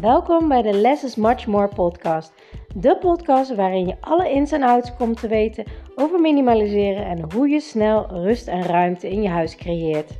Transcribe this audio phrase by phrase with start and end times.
[0.00, 2.32] Welkom bij de Less is Much More podcast.
[2.74, 5.64] De podcast waarin je alle ins en outs komt te weten
[5.94, 10.10] over minimaliseren en hoe je snel rust en ruimte in je huis creëert.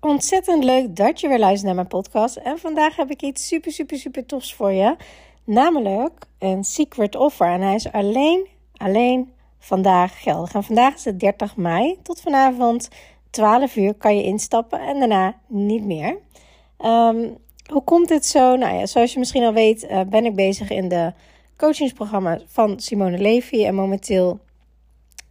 [0.00, 2.36] Ontzettend leuk dat je weer luistert naar mijn podcast.
[2.36, 4.96] En vandaag heb ik iets super, super, super tofs voor je.
[5.44, 7.46] Namelijk een secret offer.
[7.46, 10.54] En hij is alleen, alleen vandaag geldig.
[10.54, 11.98] En vandaag is het 30 mei.
[12.02, 12.88] Tot vanavond
[13.36, 16.18] 12 uur kan je instappen en daarna niet meer.
[16.78, 17.28] Ehm,
[17.70, 18.56] hoe komt dit zo?
[18.56, 21.12] Nou ja, zoals je misschien al weet, uh, ben ik bezig in de
[21.56, 23.64] coachingsprogramma van Simone Levy.
[23.64, 24.38] En momenteel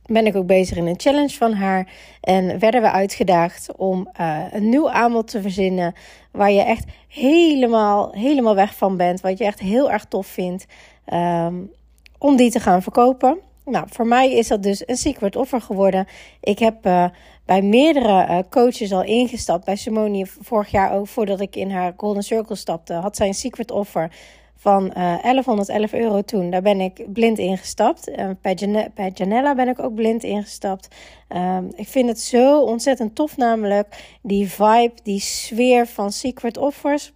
[0.06, 1.92] ben ik ook bezig in een challenge van haar.
[2.22, 5.94] En werden we uitgedaagd om uh, een nieuw aanbod te verzinnen.
[6.32, 9.22] Waar je echt helemaal, helemaal weg van bent.
[9.22, 10.66] Wat je echt heel erg tof vindt.
[11.14, 11.72] Um,
[12.18, 13.40] om die te gaan verkopen.
[13.66, 16.08] Nou, voor mij is dat dus een secret offer geworden.
[16.42, 17.06] Ik heb uh,
[17.46, 19.66] bij meerdere uh, coaches al ingestapt.
[19.66, 23.34] Bij Simone vorig jaar ook, voordat ik in haar Golden Circle stapte, had zij een
[23.34, 24.12] secret offer
[24.56, 26.50] van uh, eh, 1111 euro toen.
[26.50, 28.12] Daar ben ik blind ingestapt.
[28.42, 30.88] Bij, Jan bij Janella ben ik ook blind ingestapt.
[31.30, 34.18] Um, ik vind het zo ontzettend tof namelijk.
[34.22, 37.14] Die vibe, die sfeer van secret offers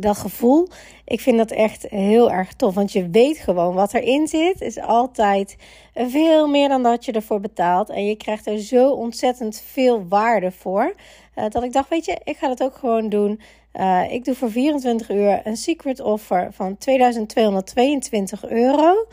[0.00, 0.68] dat gevoel,
[1.04, 2.74] ik vind dat echt heel erg tof.
[2.74, 5.56] Want je weet gewoon wat erin zit, is altijd
[5.94, 7.90] veel meer dan dat je ervoor betaalt.
[7.90, 10.94] En je krijgt er zo ontzettend veel waarde voor.
[11.36, 13.40] Uh, dat ik dacht, weet je, ik ga dat ook gewoon doen.
[13.74, 19.06] Uh, ik doe voor 24 uur een secret offer van 2222 euro.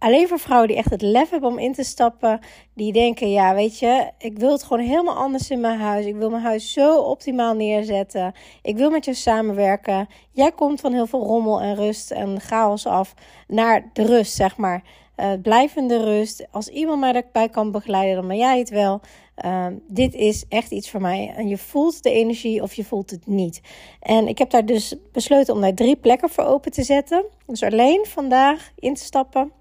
[0.00, 2.40] Alleen voor vrouwen die echt het lef hebben om in te stappen.
[2.74, 6.06] Die denken, ja weet je, ik wil het gewoon helemaal anders in mijn huis.
[6.06, 8.32] Ik wil mijn huis zo optimaal neerzetten.
[8.62, 10.08] Ik wil met je samenwerken.
[10.30, 13.14] Jij komt van heel veel rommel en rust en chaos af
[13.48, 14.82] naar de rust, zeg maar.
[15.16, 16.46] Uh, blijvende rust.
[16.50, 19.00] Als iemand mij daarbij kan begeleiden, dan ben jij het wel.
[19.44, 21.32] Uh, dit is echt iets voor mij.
[21.36, 23.60] En je voelt de energie of je voelt het niet.
[24.00, 27.24] En ik heb daar dus besloten om daar drie plekken voor open te zetten.
[27.46, 29.52] Dus alleen vandaag in te stappen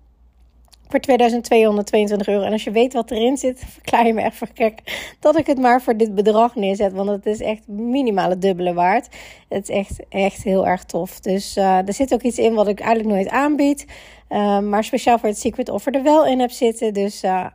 [0.89, 2.43] voor 2222 euro.
[2.43, 4.79] En als je weet wat erin zit, verklaar je me echt voor gek
[5.19, 6.93] dat ik het maar voor dit bedrag neerzet.
[6.93, 9.07] Want het is echt minimale dubbele waard.
[9.49, 11.19] Het is echt, echt heel erg tof.
[11.19, 13.85] Dus uh, er zit ook iets in wat ik eigenlijk nooit aanbied.
[14.29, 16.93] Uh, maar speciaal voor het Secret Offer er wel in heb zitten.
[16.93, 17.45] Dus uh,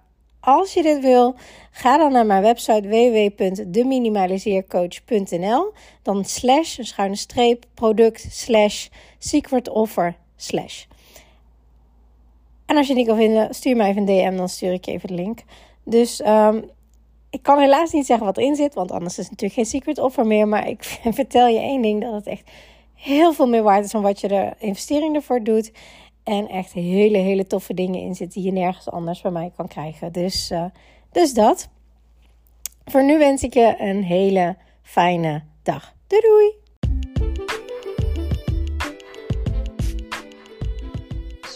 [0.40, 1.34] als je dit wil,
[1.70, 5.72] ga dan naar mijn website www.deminimaliseercoach.nl.
[6.02, 8.86] Dan slash, een schuine streep, product slash
[9.18, 10.84] secret offer slash.
[12.66, 14.84] En als je het niet kan vinden, stuur mij even een DM, dan stuur ik
[14.84, 15.42] je even de link.
[15.84, 16.64] Dus um,
[17.30, 19.98] ik kan helaas niet zeggen wat erin zit, want anders is het natuurlijk geen secret
[19.98, 20.48] offer meer.
[20.48, 20.84] Maar ik
[21.20, 22.50] vertel je één ding, dat het echt
[22.94, 25.72] heel veel meer waard is dan wat je de investering ervoor doet.
[26.24, 29.68] En echt hele, hele toffe dingen in zitten die je nergens anders bij mij kan
[29.68, 30.12] krijgen.
[30.12, 30.64] Dus, uh,
[31.12, 31.68] dus dat.
[32.84, 35.94] Voor nu wens ik je een hele fijne dag.
[36.06, 36.63] Doei doei!